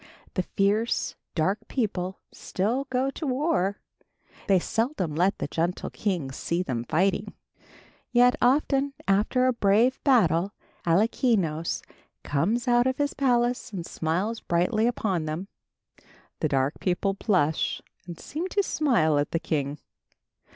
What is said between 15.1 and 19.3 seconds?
them. The dark people blush and seem to smile at